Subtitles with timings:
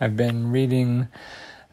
[0.00, 1.08] I've been reading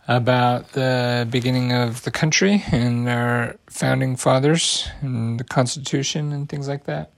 [0.08, 6.68] about the beginning of the country and our founding fathers and the Constitution and things
[6.68, 7.12] like that.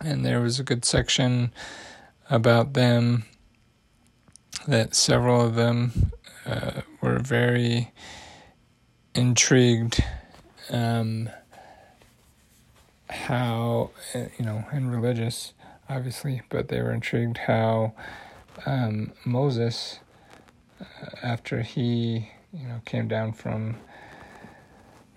[0.00, 1.52] And there was a good section
[2.30, 3.24] about them
[4.66, 6.12] that several of them
[6.46, 7.92] uh, were very
[9.14, 10.02] intrigued
[10.70, 11.28] um,
[13.08, 15.52] how uh, you know and religious
[15.88, 17.92] obviously but they were intrigued how
[18.66, 20.00] um, Moses
[20.80, 20.84] uh,
[21.22, 23.76] after he you know came down from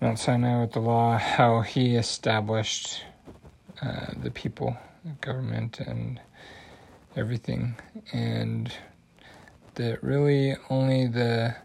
[0.00, 3.04] Mount Sinai with the law how he established
[3.82, 6.20] uh, the people the government and
[7.16, 7.76] everything.
[8.12, 8.72] And
[9.74, 11.56] that really only the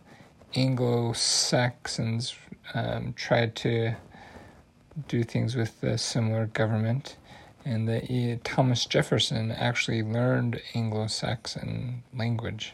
[0.56, 2.36] Anglo Saxons
[2.74, 3.96] um, tried to
[5.08, 7.18] do things with a similar government,
[7.66, 12.74] and that Thomas Jefferson actually learned Anglo Saxon language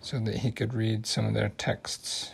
[0.00, 2.32] so that he could read some of their texts,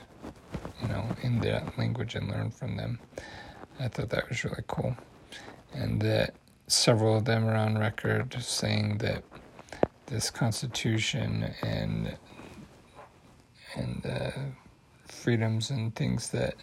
[0.83, 2.99] you know, in that language and learn from them.
[3.79, 4.97] I thought that was really cool.
[5.73, 6.35] And that
[6.67, 9.23] several of them are on record saying that
[10.07, 12.17] this Constitution and
[13.75, 14.31] and uh,
[15.07, 16.55] freedoms and things that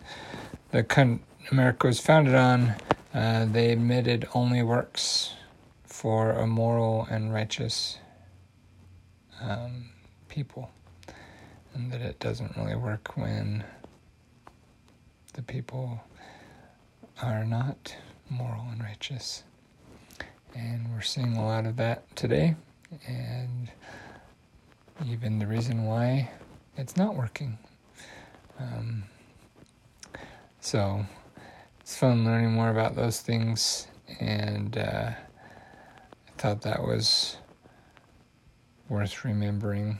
[0.72, 1.22] the con-
[1.52, 2.76] America was founded on,
[3.16, 5.34] uh, they admitted only works
[5.86, 7.98] for a moral and righteous
[9.42, 9.86] um,
[10.28, 10.70] people,
[11.74, 13.64] and that it doesn't really work when
[15.34, 16.02] the people
[17.22, 17.96] are not
[18.30, 19.44] moral and righteous.
[20.54, 22.56] And we're seeing a lot of that today,
[23.08, 23.70] and
[25.06, 26.32] even the reason why
[26.76, 27.58] it's not working.
[28.60, 29.04] Um,
[30.60, 31.06] so
[31.86, 33.86] it's fun learning more about those things,
[34.20, 37.38] and uh, I thought that was
[38.90, 40.00] worth remembering.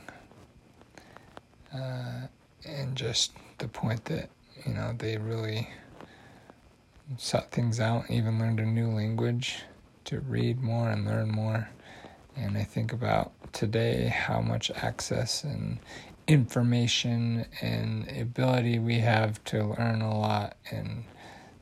[1.72, 2.26] Uh,
[2.64, 4.30] and just the point that,
[4.66, 5.70] you know, they really
[7.18, 9.62] sought things out, even learned a new language
[10.06, 11.68] to read more and learn more.
[12.34, 15.78] And I think about today how much access and
[16.26, 21.04] information and ability we have to learn a lot and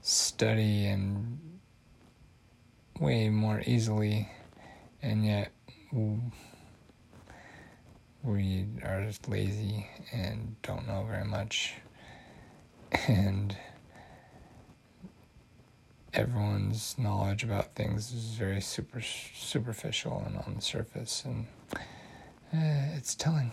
[0.06, 1.40] study and
[3.00, 4.28] way more easily,
[5.02, 5.50] and yet
[8.22, 11.72] we are just lazy and don't know very much,
[13.08, 13.56] and
[16.12, 21.46] everyone's knowledge about things is very super superficial and on the surface, and
[22.52, 23.50] uh, it's telling.